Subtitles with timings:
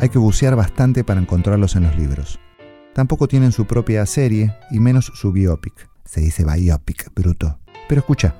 [0.00, 2.40] Hay que bucear bastante para encontrarlos en los libros.
[2.94, 5.88] Tampoco tienen su propia serie y menos su biopic.
[6.04, 7.58] Se dice biopic, bruto.
[7.88, 8.34] Pero escucha,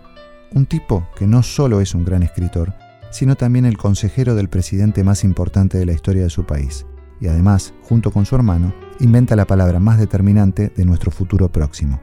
[0.52, 2.74] un tipo que no solo es un gran escritor,
[3.10, 6.86] sino también el consejero del presidente más importante de la historia de su país.
[7.20, 12.00] Y además, junto con su hermano, inventa la palabra más determinante de nuestro futuro próximo.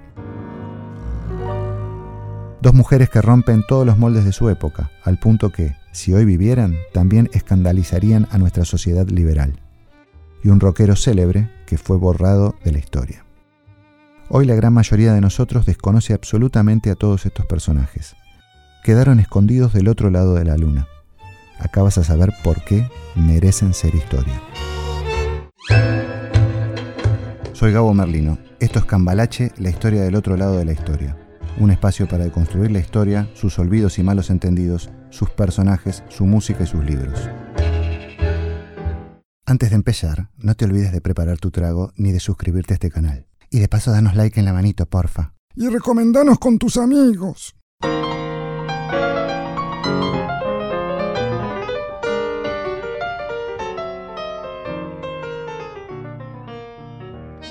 [2.62, 6.26] Dos mujeres que rompen todos los moldes de su época, al punto que, si hoy
[6.26, 9.60] vivieran, también escandalizarían a nuestra sociedad liberal.
[10.44, 13.26] Y un rockero célebre que fue borrado de la historia.
[14.30, 18.16] Hoy la gran mayoría de nosotros desconoce absolutamente a todos estos personajes.
[18.84, 20.88] Quedaron escondidos del otro lado de la luna.
[21.60, 24.42] Acabas a saber por qué merecen ser historia.
[27.54, 28.40] Soy Gabo Merlino.
[28.60, 31.16] Esto es Cambalache, la historia del otro lado de la historia
[31.60, 36.64] un espacio para deconstruir la historia, sus olvidos y malos entendidos, sus personajes, su música
[36.64, 37.30] y sus libros.
[39.46, 42.90] Antes de empezar, no te olvides de preparar tu trago ni de suscribirte a este
[42.90, 43.28] canal.
[43.50, 45.34] Y de paso danos like en la manito, porfa.
[45.56, 47.56] Y recomendanos con tus amigos.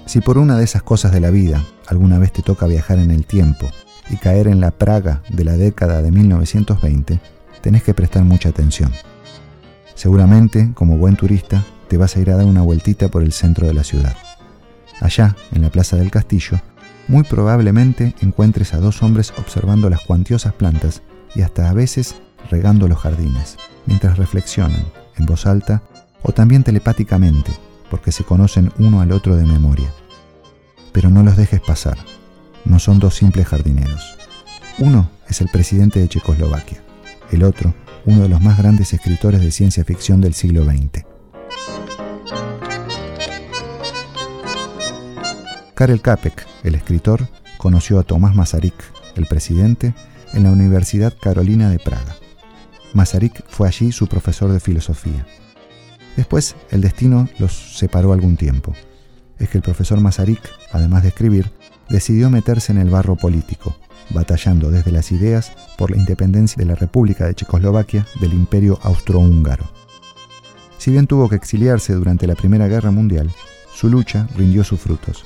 [0.07, 3.13] Si por una de esas cosas de la vida alguna vez te toca viajar en
[3.13, 3.69] el tiempo
[4.09, 7.21] y caer en la Praga de la década de 1920,
[7.61, 8.93] tenés que prestar mucha atención.
[9.95, 13.67] Seguramente, como buen turista, te vas a ir a dar una vueltita por el centro
[13.67, 14.17] de la ciudad.
[15.01, 16.61] Allá, en la Plaza del Castillo,
[17.09, 21.03] muy probablemente encuentres a dos hombres observando las cuantiosas plantas
[21.35, 22.15] y hasta a veces
[22.51, 24.85] regando los jardines, mientras reflexionan,
[25.19, 25.83] en voz alta
[26.23, 27.53] o también telepáticamente,
[27.91, 29.91] porque se conocen uno al otro de memoria.
[30.93, 31.99] Pero no los dejes pasar,
[32.65, 34.17] no son dos simples jardineros.
[34.79, 36.83] Uno es el presidente de Checoslovaquia,
[37.31, 41.05] el otro, uno de los más grandes escritores de ciencia ficción del siglo XX.
[45.75, 48.75] Karel Kapek, el escritor, conoció a Tomás Masaryk,
[49.17, 49.95] el presidente,
[50.33, 52.17] en la Universidad Carolina de Praga.
[52.93, 55.27] Masaryk fue allí su profesor de filosofía.
[56.17, 58.75] Después, el destino los separó algún tiempo.
[59.39, 60.43] Es que el profesor Masaryk,
[60.73, 61.51] además de escribir,
[61.89, 63.77] decidió meterse en el barro político,
[64.11, 69.65] batallando desde las ideas por la independencia de la República de Checoslovaquia del Imperio Austrohúngaro.
[70.79, 73.31] Si bien tuvo que exiliarse durante la Primera Guerra Mundial,
[73.73, 75.25] su lucha rindió sus frutos.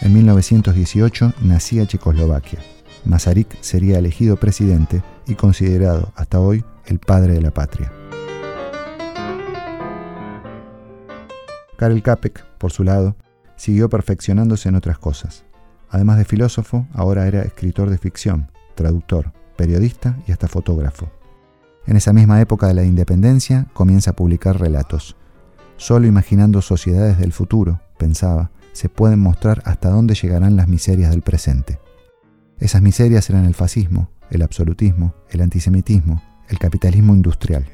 [0.00, 2.60] En 1918 nacía Checoslovaquia.
[3.04, 7.92] Masaryk sería elegido presidente y considerado hasta hoy el padre de la patria.
[11.76, 13.16] Karel Kapek, por su lado,
[13.56, 15.44] siguió perfeccionándose en otras cosas.
[15.90, 21.10] Además de filósofo, ahora era escritor de ficción, traductor, periodista y hasta fotógrafo.
[21.86, 25.16] En esa misma época de la independencia comienza a publicar relatos.
[25.76, 31.22] Solo imaginando sociedades del futuro, pensaba, se pueden mostrar hasta dónde llegarán las miserias del
[31.22, 31.78] presente.
[32.58, 37.66] Esas miserias eran el fascismo, el absolutismo, el antisemitismo, el capitalismo industrial.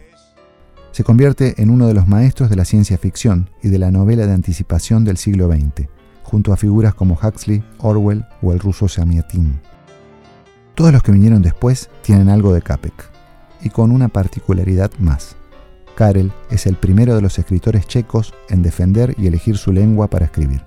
[0.93, 4.27] Se convierte en uno de los maestros de la ciencia ficción y de la novela
[4.27, 5.89] de anticipación del siglo XX,
[6.31, 9.61] junto a figuras como Huxley, Orwell o el ruso Samiatin.
[10.77, 13.11] Todos los que vinieron después tienen algo de Capek,
[13.61, 15.35] y con una particularidad más.
[15.97, 20.27] Karel es el primero de los escritores checos en defender y elegir su lengua para
[20.27, 20.63] escribir.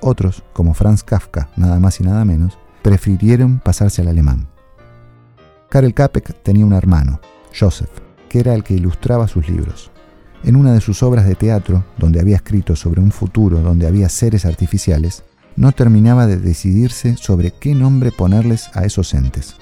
[0.00, 4.48] Otros, como Franz Kafka, nada más y nada menos, prefirieron pasarse al alemán.
[5.70, 7.20] Karel Capek tenía un hermano,
[7.58, 7.90] Joseph,
[8.28, 9.90] que era el que ilustraba sus libros.
[10.42, 14.08] En una de sus obras de teatro, donde había escrito sobre un futuro donde había
[14.08, 15.22] seres artificiales,
[15.56, 19.56] no terminaba de decidirse sobre qué nombre ponerles a esos entes.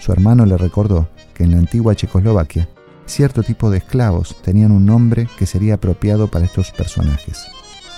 [0.00, 2.68] Su hermano le recordó que en la antigua Checoslovaquia,
[3.04, 7.44] cierto tipo de esclavos tenían un nombre que sería apropiado para estos personajes,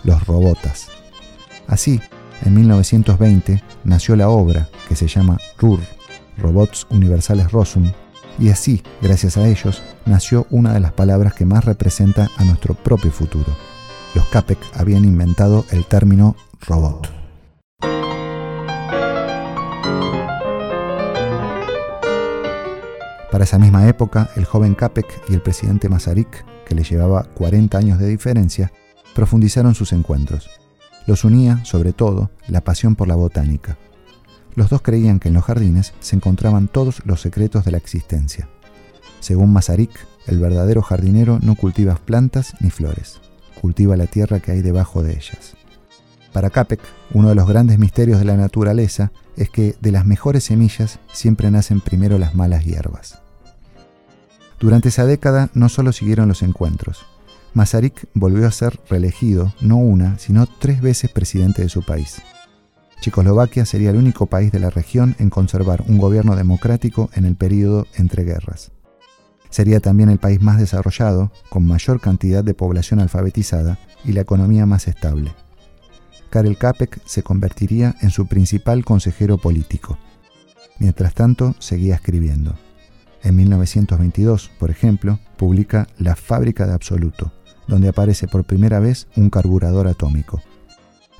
[0.02, 0.88] los robotas.
[1.68, 2.00] Así,
[2.44, 5.80] en 1920 nació la obra que se llama RUR,
[6.38, 7.90] Robots Universales Rosum,
[8.38, 12.74] y así, gracias a ellos, nació una de las palabras que más representa a nuestro
[12.74, 13.56] propio futuro.
[14.14, 16.36] Los Capek habían inventado el término
[16.66, 17.18] robot.
[23.30, 27.76] Para esa misma época, el joven Capek y el presidente Masaryk, que le llevaba 40
[27.76, 28.72] años de diferencia,
[29.14, 30.48] profundizaron sus encuentros.
[31.06, 33.78] Los unía, sobre todo, la pasión por la botánica.
[34.58, 38.48] Los dos creían que en los jardines se encontraban todos los secretos de la existencia.
[39.20, 39.92] Según Masaryk,
[40.26, 43.20] el verdadero jardinero no cultiva plantas ni flores,
[43.60, 45.54] cultiva la tierra que hay debajo de ellas.
[46.32, 46.80] Para Capek,
[47.14, 51.52] uno de los grandes misterios de la naturaleza es que de las mejores semillas siempre
[51.52, 53.20] nacen primero las malas hierbas.
[54.58, 57.06] Durante esa década no solo siguieron los encuentros,
[57.54, 62.20] Masaryk volvió a ser reelegido no una, sino tres veces presidente de su país.
[63.00, 67.36] Checoslovaquia sería el único país de la región en conservar un gobierno democrático en el
[67.36, 68.72] período entre guerras.
[69.50, 74.66] Sería también el país más desarrollado, con mayor cantidad de población alfabetizada y la economía
[74.66, 75.32] más estable.
[76.30, 79.98] Karel Kapek se convertiría en su principal consejero político.
[80.78, 82.54] Mientras tanto, seguía escribiendo.
[83.22, 87.32] En 1922, por ejemplo, publica La fábrica de absoluto,
[87.66, 90.42] donde aparece por primera vez un carburador atómico.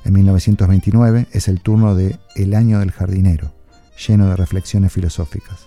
[0.05, 3.53] En 1929 es el turno de El año del jardinero,
[4.06, 5.67] lleno de reflexiones filosóficas.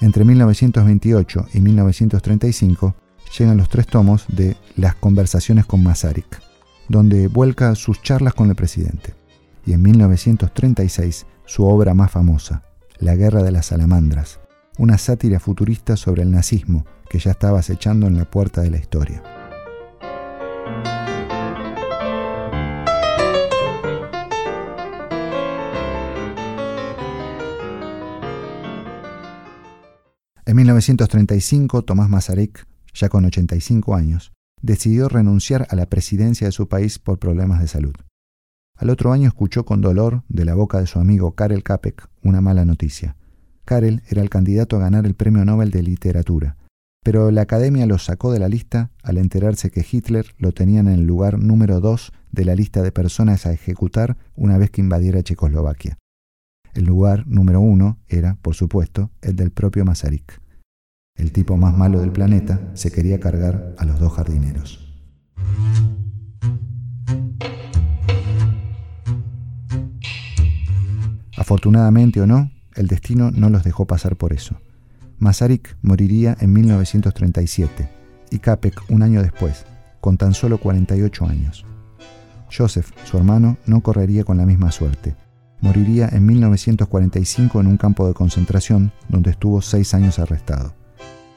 [0.00, 2.94] Entre 1928 y 1935
[3.36, 6.40] llegan los tres tomos de Las conversaciones con Masaryk,
[6.88, 9.14] donde vuelca sus charlas con el presidente.
[9.66, 12.62] Y en 1936 su obra más famosa,
[12.98, 14.40] La guerra de las salamandras,
[14.78, 18.78] una sátira futurista sobre el nazismo que ya estaba acechando en la puerta de la
[18.78, 19.37] historia.
[30.48, 36.68] En 1935, Tomás Masaryk, ya con 85 años, decidió renunciar a la presidencia de su
[36.68, 37.94] país por problemas de salud.
[38.74, 42.40] Al otro año escuchó con dolor de la boca de su amigo Karel Kapek una
[42.40, 43.14] mala noticia.
[43.66, 46.56] Karel era el candidato a ganar el Premio Nobel de Literatura,
[47.04, 50.88] pero la Academia lo sacó de la lista al enterarse que Hitler lo tenía en
[50.88, 55.22] el lugar número 2 de la lista de personas a ejecutar una vez que invadiera
[55.22, 55.98] Checoslovaquia.
[56.74, 60.40] El lugar número uno era, por supuesto, el del propio Masaryk.
[61.16, 64.84] El tipo más malo del planeta se quería cargar a los dos jardineros.
[71.36, 74.60] Afortunadamente o no, el destino no los dejó pasar por eso.
[75.18, 77.88] Masaryk moriría en 1937
[78.30, 79.64] y Capek un año después,
[80.00, 81.64] con tan solo 48 años.
[82.56, 85.16] Joseph, su hermano, no correría con la misma suerte
[85.60, 90.74] moriría en 1945 en un campo de concentración donde estuvo seis años arrestado.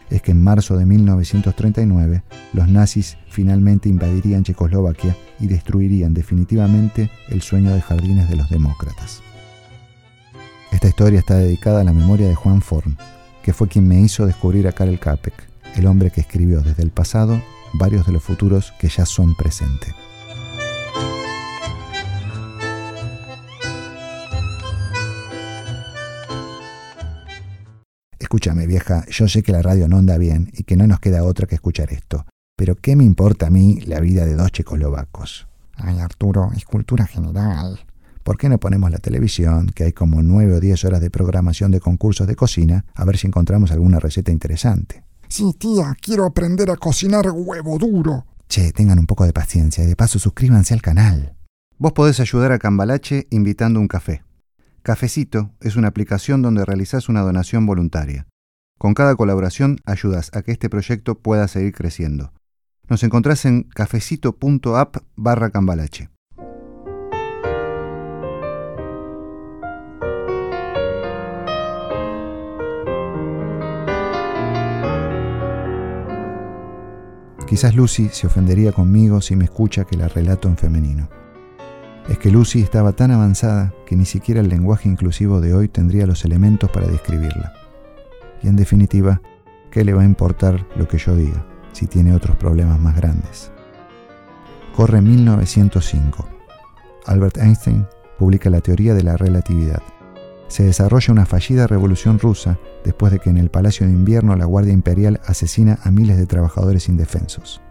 [0.10, 2.24] Es que en marzo de 1939
[2.54, 9.22] los nazis finalmente invadirían Checoslovaquia y destruirían definitivamente el sueño de jardines de los demócratas.
[10.72, 12.98] Esta historia está dedicada a la memoria de Juan Forn,
[13.44, 15.34] que fue quien me hizo descubrir a Karel Kapek,
[15.76, 17.42] el hombre que escribió desde el pasado
[17.74, 19.94] varios de los futuros que ya son presentes.
[28.31, 31.25] Escúchame, vieja, yo sé que la radio no anda bien y que no nos queda
[31.25, 32.25] otra que escuchar esto.
[32.56, 35.50] Pero ¿qué me importa a mí la vida de dos checoslovacos?
[35.75, 37.81] Ay, Arturo, es cultura general.
[38.24, 41.72] ¿Por qué no ponemos la televisión, que hay como nueve o diez horas de programación
[41.72, 45.04] de concursos de cocina, a ver si encontramos alguna receta interesante?
[45.27, 48.27] Sí, tía, quiero aprender a cocinar huevo duro.
[48.48, 51.36] Che, tengan un poco de paciencia y de paso suscríbanse al canal.
[51.77, 54.24] Vos podés ayudar a Cambalache invitando un café.
[54.83, 58.25] Cafecito es una aplicación donde realizas una donación voluntaria.
[58.80, 62.33] Con cada colaboración ayudas a que este proyecto pueda seguir creciendo.
[62.89, 66.10] Nos encontrás en cafecito.app barra cambalache.
[77.48, 81.21] Quizás Lucy se ofendería conmigo si me escucha que la relato en femenino
[82.10, 86.08] es que Lucy estaba tan avanzada que ni siquiera el lenguaje inclusivo de hoy tendría
[86.08, 87.53] los elementos para describirla.
[88.43, 89.22] Y en definitiva,
[89.70, 93.51] ¿qué le va a importar lo que yo diga si tiene otros problemas más grandes?
[94.75, 96.27] Corre 1905.
[97.05, 97.86] Albert Einstein
[98.17, 99.81] publica la teoría de la relatividad.
[100.48, 104.46] Se desarrolla una fallida revolución rusa después de que en el Palacio de Invierno la
[104.46, 107.62] Guardia Imperial asesina a miles de trabajadores indefensos.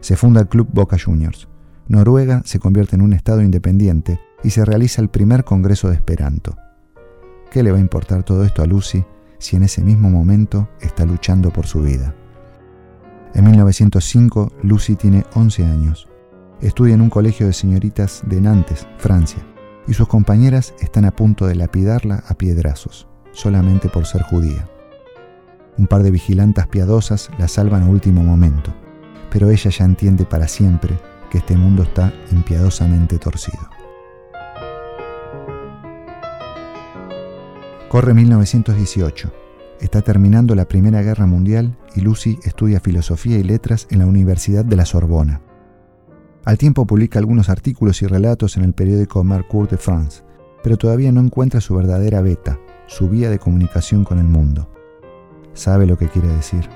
[0.00, 1.48] Se funda el Club Boca Juniors,
[1.86, 6.56] Noruega se convierte en un Estado independiente y se realiza el primer Congreso de Esperanto.
[7.50, 9.04] ¿Qué le va a importar todo esto a Lucy
[9.38, 12.14] si en ese mismo momento está luchando por su vida?
[13.34, 16.08] En 1905, Lucy tiene 11 años.
[16.62, 19.42] Estudia en un colegio de señoritas de Nantes, Francia,
[19.86, 24.70] y sus compañeras están a punto de lapidarla a piedrazos, solamente por ser judía.
[25.76, 28.72] Un par de vigilantas piadosas la salvan a último momento,
[29.30, 30.96] pero ella ya entiende para siempre
[31.38, 33.68] este mundo está impiadosamente torcido.
[37.88, 39.32] Corre 1918.
[39.80, 44.64] Está terminando la Primera Guerra Mundial y Lucy estudia filosofía y letras en la Universidad
[44.64, 45.42] de la Sorbona.
[46.44, 50.22] Al tiempo publica algunos artículos y relatos en el periódico Mercure de France,
[50.62, 54.68] pero todavía no encuentra su verdadera beta, su vía de comunicación con el mundo.
[55.52, 56.68] Sabe lo que quiere decir.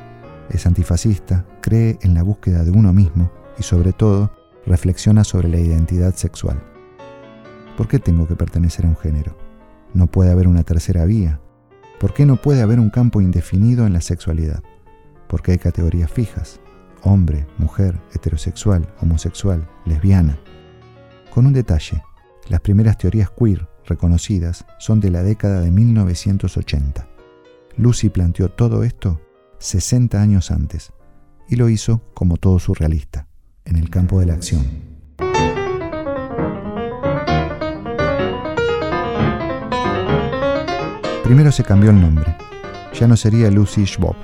[0.50, 4.30] Es antifascista, cree en la búsqueda de uno mismo y sobre todo
[4.68, 6.62] reflexiona sobre la identidad sexual.
[7.76, 9.36] ¿Por qué tengo que pertenecer a un género?
[9.94, 11.40] ¿No puede haber una tercera vía?
[11.98, 14.62] ¿Por qué no puede haber un campo indefinido en la sexualidad?
[15.26, 16.60] ¿Por qué hay categorías fijas?
[17.02, 20.38] Hombre, mujer, heterosexual, homosexual, lesbiana.
[21.32, 22.02] Con un detalle,
[22.48, 27.08] las primeras teorías queer reconocidas son de la década de 1980.
[27.76, 29.20] Lucy planteó todo esto
[29.58, 30.92] 60 años antes
[31.48, 33.27] y lo hizo como todo surrealista,
[33.68, 34.64] en el campo de la acción.
[41.24, 42.34] Primero se cambió el nombre.
[42.98, 44.16] Ya no sería Lucy Schwab,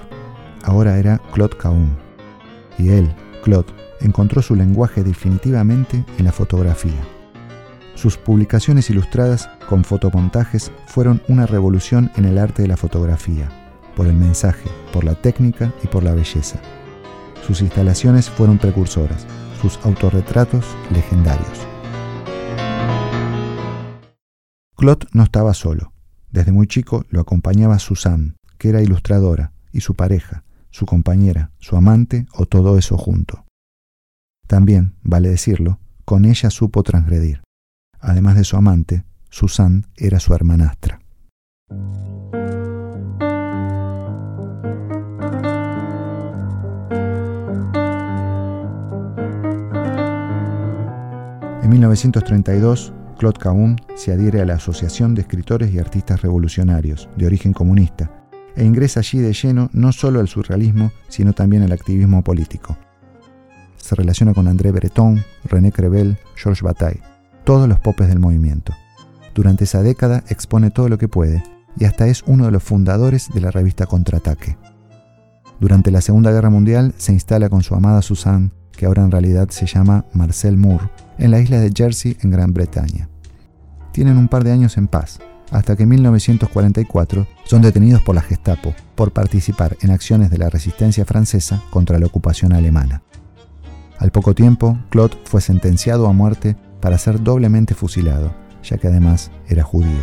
[0.65, 1.95] ahora era Claude Cahun.
[2.79, 7.01] Y él, Claude, encontró su lenguaje definitivamente en la fotografía.
[7.95, 13.49] Sus publicaciones ilustradas con fotomontajes fueron una revolución en el arte de la fotografía,
[13.95, 16.59] por el mensaje, por la técnica y por la belleza.
[17.47, 19.27] Sus instalaciones fueron precursoras,
[19.61, 21.67] sus autorretratos legendarios.
[24.77, 25.93] Claude no estaba solo.
[26.31, 31.77] Desde muy chico lo acompañaba Suzanne, que era ilustradora, y su pareja, su compañera, su
[31.77, 33.45] amante o todo eso junto.
[34.47, 37.43] También, vale decirlo, con ella supo transgredir.
[38.01, 41.01] Además de su amante, Susan era su hermanastra.
[51.65, 57.25] En 1932, Claude Cahun se adhiere a la Asociación de Escritores y Artistas Revolucionarios, de
[57.25, 58.11] origen comunista,
[58.55, 62.77] e ingresa allí de lleno no solo al surrealismo, sino también al activismo político.
[63.79, 67.01] Se relaciona con André Breton, René Crevel, Georges Bataille,
[67.45, 68.75] todos los popes del movimiento.
[69.35, 71.43] Durante esa década expone todo lo que puede
[71.79, 74.59] y hasta es uno de los fundadores de la revista Contraataque.
[75.61, 79.49] Durante la Segunda Guerra Mundial se instala con su amada Suzanne, que ahora en realidad
[79.49, 83.09] se llama Marcel Moore, en la isla de Jersey en Gran Bretaña.
[83.93, 88.23] Tienen un par de años en paz, hasta que en 1944 son detenidos por la
[88.23, 93.03] Gestapo por participar en acciones de la resistencia francesa contra la ocupación alemana.
[93.99, 99.31] Al poco tiempo, Claude fue sentenciado a muerte para ser doblemente fusilado, ya que además
[99.49, 100.03] era judío.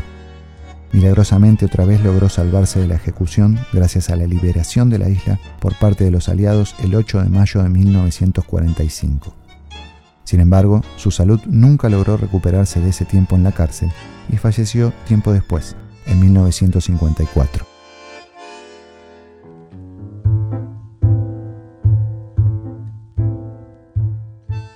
[0.94, 5.40] Milagrosamente otra vez logró salvarse de la ejecución gracias a la liberación de la isla
[5.60, 9.41] por parte de los aliados el 8 de mayo de 1945.
[10.32, 13.92] Sin embargo, su salud nunca logró recuperarse de ese tiempo en la cárcel
[14.30, 17.66] y falleció tiempo después, en 1954.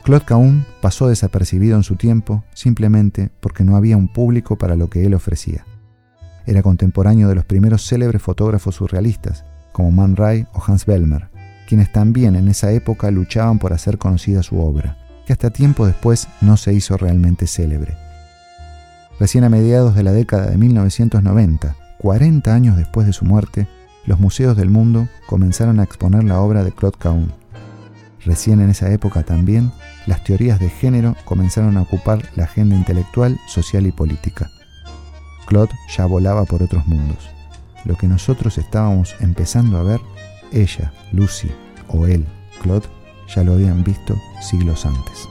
[0.04, 4.90] Claude Cahun pasó desapercibido en su tiempo simplemente porque no había un público para lo
[4.90, 5.66] que él ofrecía.
[6.46, 11.30] Era contemporáneo de los primeros célebres fotógrafos surrealistas, como Man Ray o Hans Bellmer,
[11.66, 16.28] quienes también en esa época luchaban por hacer conocida su obra que hasta tiempo después
[16.42, 17.98] no se hizo realmente célebre.
[19.20, 23.68] Recién a mediados de la década de 1990, 40 años después de su muerte,
[24.06, 27.32] los museos del mundo comenzaron a exponer la obra de Claude Cahun.
[28.24, 29.72] Recién en esa época también,
[30.06, 34.50] las teorías de género comenzaron a ocupar la agenda intelectual, social y política.
[35.46, 37.30] Claude ya volaba por otros mundos.
[37.86, 40.02] Lo que nosotros estábamos empezando a ver,
[40.52, 41.52] ella, Lucy
[41.88, 42.26] o él,
[42.62, 42.88] Claude,
[43.34, 45.28] ya lo habían visto siglos antes.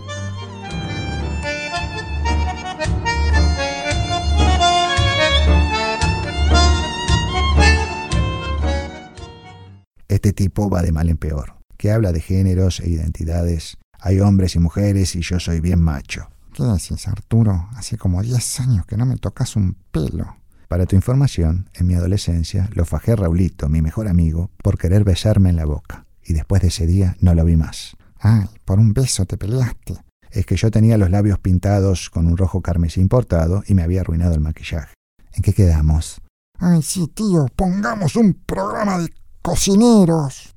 [10.09, 13.77] Este tipo va de mal en peor, que habla de géneros e identidades.
[14.01, 16.29] Hay hombres y mujeres y yo soy bien macho.
[16.55, 17.69] ¿Qué decís, Arturo?
[17.75, 20.37] Hace como 10 años que no me tocas un pelo.
[20.69, 25.05] Para tu información, en mi adolescencia lo fajé a Raulito, mi mejor amigo, por querer
[25.05, 27.97] besarme en la boca y después de ese día no lo vi más.
[28.19, 29.97] Ay, por un beso te peleaste.
[30.31, 34.01] Es que yo tenía los labios pintados con un rojo carmesí importado y me había
[34.01, 34.95] arruinado el maquillaje.
[35.33, 36.21] ¿En qué quedamos?
[36.59, 39.13] Ay, sí, tío, pongamos un programa de
[39.43, 40.55] cocineros.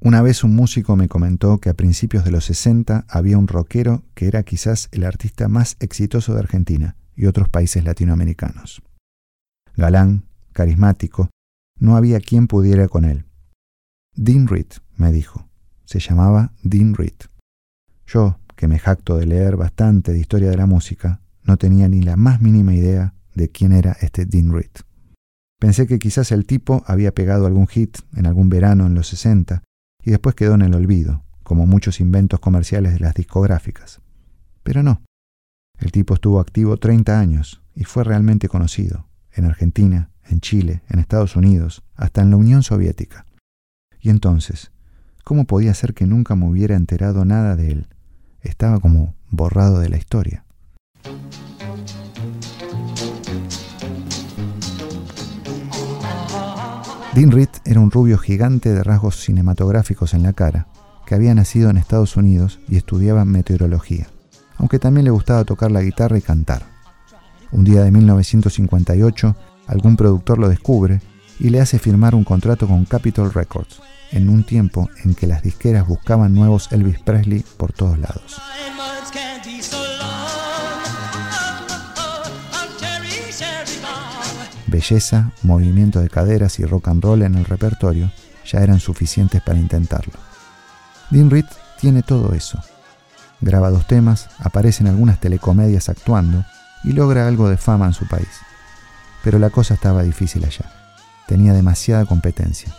[0.00, 4.02] Una vez un músico me comentó que a principios de los 60 había un rockero
[4.14, 8.82] que era quizás el artista más exitoso de Argentina y otros países latinoamericanos.
[9.76, 11.30] Galán, carismático,
[11.78, 13.26] no había quien pudiera con él.
[14.14, 15.48] Dean Reed, me dijo.
[15.84, 17.14] Se llamaba Dean Reed.
[18.06, 22.02] Yo, que me jacto de leer bastante de historia de la música, no tenía ni
[22.02, 24.70] la más mínima idea de quién era este Dean Reed.
[25.58, 29.62] Pensé que quizás el tipo había pegado algún hit en algún verano en los 60
[30.04, 34.00] y después quedó en el olvido, como muchos inventos comerciales de las discográficas.
[34.62, 35.02] Pero no.
[35.78, 40.98] El tipo estuvo activo 30 años y fue realmente conocido, en Argentina, en Chile, en
[40.98, 43.26] Estados Unidos, hasta en la Unión Soviética.
[44.00, 44.72] Y entonces,
[45.24, 47.86] ¿Cómo podía ser que nunca me hubiera enterado nada de él?
[48.40, 50.44] Estaba como borrado de la historia.
[57.14, 60.66] Dean Reed era un rubio gigante de rasgos cinematográficos en la cara,
[61.06, 64.08] que había nacido en Estados Unidos y estudiaba meteorología,
[64.56, 66.62] aunque también le gustaba tocar la guitarra y cantar.
[67.52, 69.36] Un día de 1958,
[69.66, 71.00] algún productor lo descubre
[71.38, 73.82] y le hace firmar un contrato con Capitol Records,
[74.12, 78.40] en un tiempo en que las disqueras buscaban nuevos Elvis Presley por todos lados.
[84.66, 88.10] Belleza, movimiento de caderas y rock and roll en el repertorio
[88.46, 90.14] ya eran suficientes para intentarlo.
[91.10, 91.44] Dean Reed
[91.78, 92.58] tiene todo eso.
[93.40, 96.44] Graba dos temas, aparece en algunas telecomedias actuando
[96.84, 98.28] y logra algo de fama en su país.
[99.22, 100.72] Pero la cosa estaba difícil allá.
[101.26, 102.74] Tenía demasiada competencia.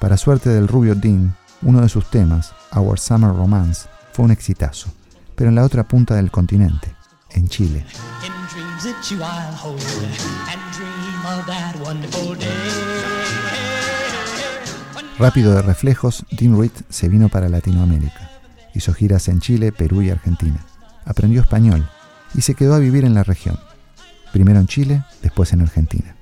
[0.00, 4.90] Para suerte del rubio Dean, uno de sus temas, Our Summer Romance, fue un exitazo,
[5.34, 6.94] pero en la otra punta del continente,
[7.32, 7.84] en Chile.
[15.18, 18.30] Rápido de reflejos, Dean Reed se vino para Latinoamérica.
[18.74, 20.64] Hizo giras en Chile, Perú y Argentina.
[21.04, 21.86] Aprendió español
[22.34, 23.60] y se quedó a vivir en la región.
[24.32, 26.16] Primero en Chile, después en Argentina.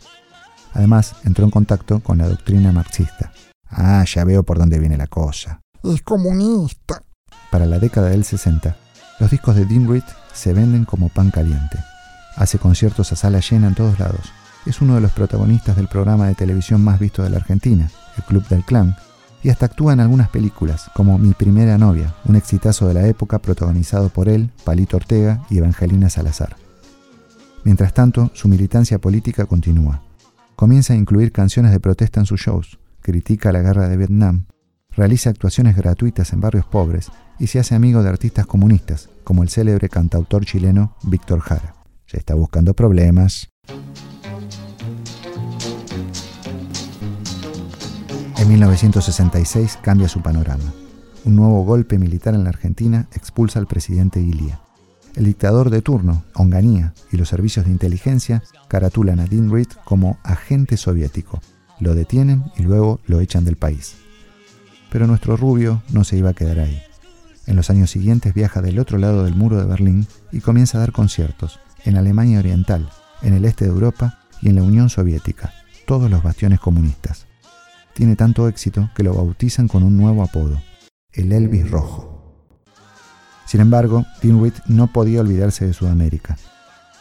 [0.75, 3.31] Además, entró en contacto con la doctrina marxista.
[3.71, 5.61] Ah, ya veo por dónde viene la cosa.
[5.83, 7.03] Es comunista.
[7.51, 8.77] Para la década del 60,
[9.21, 11.79] los discos de Dean se venden como pan caliente.
[12.37, 14.33] Hace conciertos a sala llena en todos lados
[14.67, 18.25] es uno de los protagonistas del programa de televisión más visto de la Argentina, El
[18.25, 18.97] Club del Clan,
[19.43, 23.39] y hasta actúa en algunas películas, como Mi primera novia, un exitazo de la época
[23.39, 26.57] protagonizado por él, Palito Ortega y Evangelina Salazar.
[27.65, 30.03] Mientras tanto, su militancia política continúa.
[30.57, 34.45] Comienza a incluir canciones de protesta en sus shows, critica la guerra de Vietnam,
[34.91, 39.49] realiza actuaciones gratuitas en barrios pobres y se hace amigo de artistas comunistas, como el
[39.49, 41.75] célebre cantautor chileno Víctor Jara.
[42.05, 43.49] Se está buscando problemas.
[48.37, 50.71] En 1966 cambia su panorama.
[51.25, 54.61] Un nuevo golpe militar en la Argentina expulsa al presidente Ilia.
[55.17, 60.19] El dictador de turno, Onganía, y los servicios de inteligencia caratulan a Dean Reed como
[60.25, 61.41] agente soviético.
[61.81, 63.97] Lo detienen y luego lo echan del país.
[64.91, 66.83] Pero nuestro rubio no se iba a quedar ahí.
[67.47, 70.81] En los años siguientes viaja del otro lado del muro de Berlín y comienza a
[70.81, 72.89] dar conciertos en Alemania Oriental,
[73.23, 75.53] en el este de Europa y en la Unión Soviética,
[75.87, 77.29] todos los bastiones comunistas
[77.99, 80.63] tiene tanto éxito que lo bautizan con un nuevo apodo,
[81.13, 82.47] el Elvis Rojo.
[83.45, 86.39] Sin embargo, Dean no podía olvidarse de Sudamérica.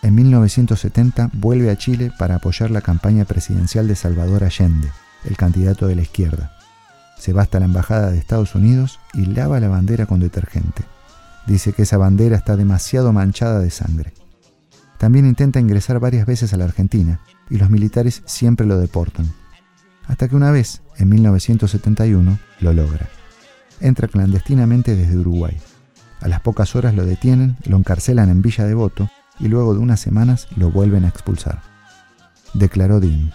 [0.01, 4.89] En 1970 vuelve a Chile para apoyar la campaña presidencial de Salvador Allende,
[5.25, 6.57] el candidato de la izquierda.
[7.17, 10.83] Se va hasta la embajada de Estados Unidos y lava la bandera con detergente.
[11.47, 14.13] Dice que esa bandera está demasiado manchada de sangre.
[14.97, 19.27] También intenta ingresar varias veces a la Argentina y los militares siempre lo deportan
[20.07, 23.07] hasta que una vez, en 1971, lo logra.
[23.79, 25.57] Entra clandestinamente desde Uruguay.
[26.21, 29.99] A las pocas horas lo detienen, lo encarcelan en Villa Devoto y luego de unas
[29.99, 31.61] semanas lo vuelven a expulsar.
[32.53, 33.31] Declaró Dean.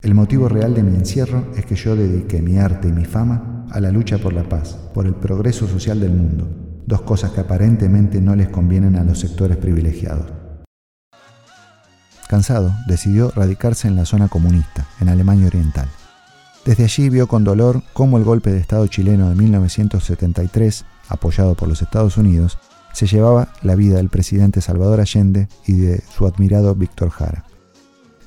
[0.00, 3.66] El motivo real de mi encierro es que yo dediqué mi arte y mi fama
[3.70, 6.48] a la lucha por la paz, por el progreso social del mundo,
[6.86, 10.26] dos cosas que aparentemente no les convienen a los sectores privilegiados.
[12.28, 15.88] Cansado, decidió radicarse en la zona comunista, en Alemania Oriental.
[16.64, 21.68] Desde allí vio con dolor cómo el golpe de Estado chileno de 1973, apoyado por
[21.68, 22.58] los Estados Unidos,
[22.92, 27.44] se llevaba la vida del presidente Salvador Allende y de su admirado Víctor Jara.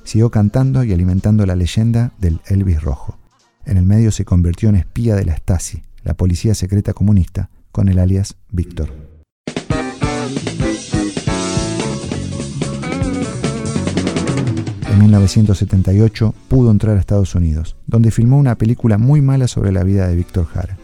[0.04, 3.18] Siguió cantando y alimentando la leyenda del Elvis Rojo.
[3.64, 7.88] En el medio se convirtió en espía de la Stasi, la policía secreta comunista, con
[7.88, 8.92] el alias Víctor.
[14.90, 19.82] En 1978 pudo entrar a Estados Unidos, donde filmó una película muy mala sobre la
[19.82, 20.78] vida de Víctor Jara.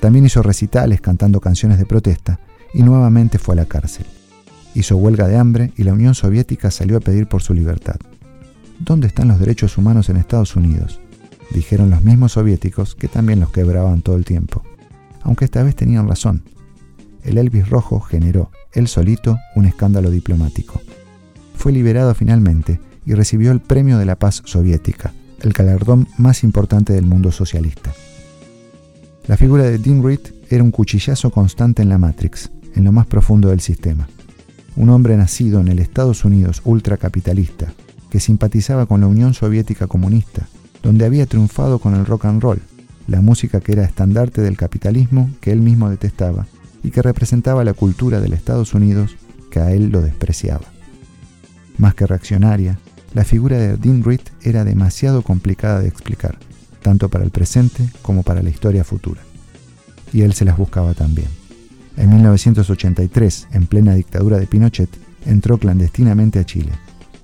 [0.00, 2.38] También hizo recitales cantando canciones de protesta
[2.74, 4.06] y nuevamente fue a la cárcel.
[4.74, 7.96] Hizo huelga de hambre y la Unión Soviética salió a pedir por su libertad.
[8.78, 10.98] ¿Dónde están los derechos humanos en Estados Unidos?
[11.52, 14.62] Dijeron los mismos soviéticos que también los quebraban todo el tiempo.
[15.22, 16.42] Aunque esta vez tenían razón.
[17.22, 20.80] El Elvis Rojo generó, él solito, un escándalo diplomático.
[21.54, 26.92] Fue liberado finalmente y recibió el Premio de la Paz Soviética, el galardón más importante
[26.92, 27.92] del mundo socialista.
[29.26, 30.02] La figura de Dean
[30.50, 34.08] era un cuchillazo constante en la Matrix, en lo más profundo del sistema.
[34.76, 37.72] Un hombre nacido en el Estados Unidos ultracapitalista,
[38.10, 40.48] que simpatizaba con la Unión Soviética comunista,
[40.82, 42.60] donde había triunfado con el rock and roll,
[43.06, 46.46] la música que era estandarte del capitalismo que él mismo detestaba
[46.82, 49.16] y que representaba la cultura del Estados Unidos
[49.50, 50.64] que a él lo despreciaba.
[51.78, 52.78] Más que reaccionaria,
[53.14, 56.38] la figura de Dean Reed era demasiado complicada de explicar,
[56.82, 59.20] tanto para el presente como para la historia futura.
[60.12, 61.28] Y él se las buscaba también.
[61.96, 64.90] En 1983, en plena dictadura de Pinochet,
[65.26, 66.72] entró clandestinamente a Chile,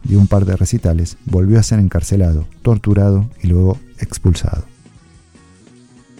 [0.05, 4.65] dio un par de recitales, volvió a ser encarcelado, torturado y luego expulsado.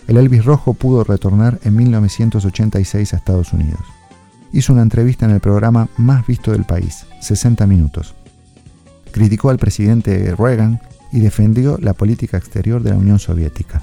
[0.07, 3.81] El Elvis Rojo pudo retornar en 1986 a Estados Unidos.
[4.53, 8.15] Hizo una entrevista en el programa más visto del país, 60 minutos.
[9.13, 10.81] Criticó al presidente Reagan
[11.13, 13.83] y defendió la política exterior de la Unión Soviética.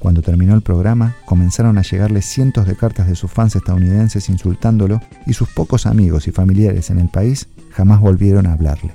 [0.00, 5.00] Cuando terminó el programa, comenzaron a llegarle cientos de cartas de sus fans estadounidenses insultándolo
[5.26, 8.94] y sus pocos amigos y familiares en el país jamás volvieron a hablarle.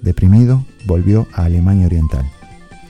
[0.00, 2.24] Deprimido, volvió a Alemania Oriental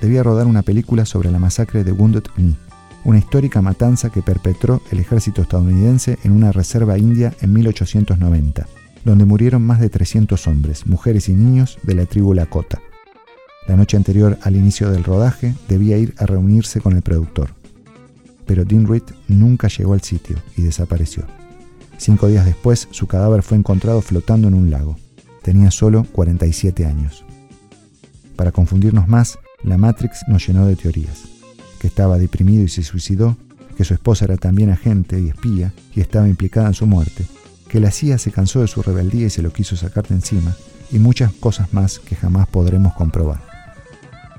[0.00, 2.57] debía rodar una película sobre la masacre de Wounded Knee,
[3.05, 8.66] una histórica matanza que perpetró el ejército estadounidense en una reserva india en 1890,
[9.05, 12.81] donde murieron más de 300 hombres, mujeres y niños de la tribu Lakota.
[13.68, 17.50] La noche anterior al inicio del rodaje debía ir a reunirse con el productor.
[18.46, 21.24] Pero Dean Reed nunca llegó al sitio y desapareció.
[21.98, 24.96] Cinco días después, su cadáver fue encontrado flotando en un lago.
[25.42, 27.24] Tenía solo 47 años.
[28.37, 31.24] Para confundirnos más, la Matrix nos llenó de teorías.
[31.81, 33.37] Que estaba deprimido y se suicidó,
[33.76, 37.24] que su esposa era también agente y espía y estaba implicada en su muerte,
[37.68, 40.55] que la CIA se cansó de su rebeldía y se lo quiso sacar de encima,
[40.90, 43.56] y muchas cosas más que jamás podremos comprobar.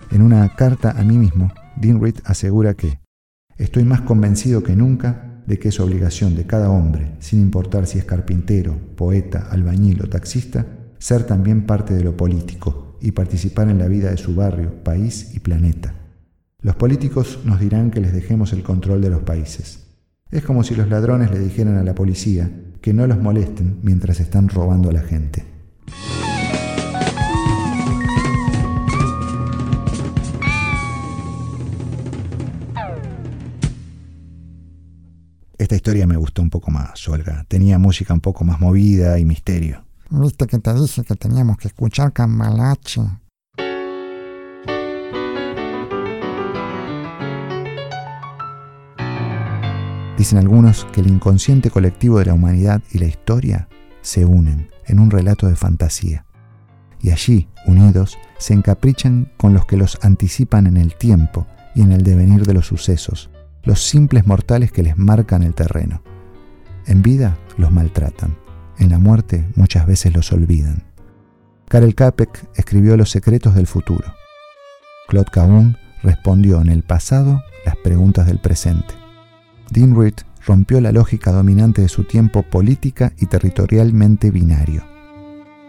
[0.10, 3.00] En una carta a mí mismo, Dean Reed asegura que
[3.58, 8.00] estoy más convencido que nunca de que es obligación de cada hombre, sin importar si
[8.00, 10.66] es carpintero, poeta, albañil o taxista,
[10.98, 15.36] ser también parte de lo político, y participar en la vida de su barrio, país
[15.36, 15.94] y planeta.
[16.62, 19.86] Los políticos nos dirán que les dejemos el control de los países.
[20.32, 22.50] Es como si los ladrones le dijeran a la policía
[22.82, 25.57] que no los molesten mientras están robando a la gente.
[35.68, 37.44] Esta historia me gustó un poco más, Olga.
[37.50, 39.84] Tenía música un poco más movida y misterio.
[40.10, 43.02] Viste que te dije que teníamos que escuchar Cambalache.
[50.18, 53.68] Dicen algunos que el inconsciente colectivo de la humanidad y la historia
[54.00, 56.26] se unen en un relato de fantasía.
[57.02, 61.92] Y allí, unidos, se encaprichan con los que los anticipan en el tiempo y en
[61.92, 63.30] el devenir de los sucesos,
[63.68, 66.02] los simples mortales que les marcan el terreno.
[66.86, 68.38] En vida los maltratan,
[68.80, 70.84] en la muerte muchas veces los olvidan.
[71.68, 74.06] Karel Capek escribió Los secretos del futuro.
[75.10, 78.94] Claude Cahun respondió en el pasado las preguntas del presente.
[79.70, 80.14] Dean Reed
[80.46, 84.86] rompió la lógica dominante de su tiempo política y territorialmente binario.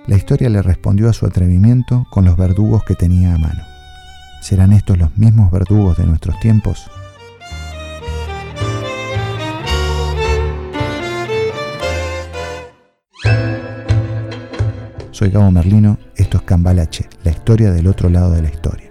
[0.07, 3.65] La historia le respondió a su atrevimiento con los verdugos que tenía a mano.
[4.41, 6.89] ¿Serán estos los mismos verdugos de nuestros tiempos?
[15.19, 18.88] Soy Gabo Merlino, esto es Cambalache, la historia del otro lado de la historia.